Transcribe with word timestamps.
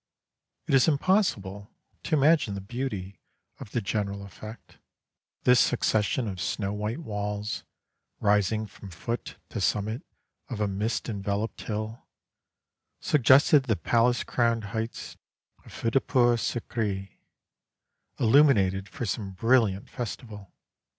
It 0.65 0.73
is 0.73 0.87
impossible 0.87 1.71
to 2.05 2.15
imagine 2.15 2.55
the 2.55 2.59
beauty 2.59 3.19
of 3.59 3.69
the 3.69 3.81
general 3.81 4.25
effect: 4.25 4.79
this 5.43 5.59
succession 5.59 6.27
of 6.27 6.41
snow 6.41 6.73
white 6.73 6.97
walls, 6.97 7.63
rising 8.19 8.65
from 8.65 8.89
foot 8.89 9.37
to 9.49 9.61
summit 9.61 10.01
of 10.49 10.59
a 10.59 10.67
mist 10.67 11.07
enveloped 11.07 11.61
hill, 11.61 12.07
suggested 12.99 13.65
the 13.65 13.75
palace 13.75 14.23
crowned 14.23 14.63
heights 14.73 15.17
of 15.65 15.71
Futtepur 15.71 16.35
Síkri, 16.37 17.19
illuminated 18.17 18.89
for 18.89 19.05
some 19.05 19.33
brilliant 19.33 19.87
festival. 19.87 20.51